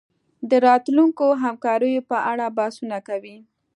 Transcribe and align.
د 0.49 0.51
راتلونکو 0.67 1.25
همکاریو 1.43 2.05
په 2.09 2.17
اړه 2.31 2.45
بحثونه 2.57 2.97
کوي 3.07 3.37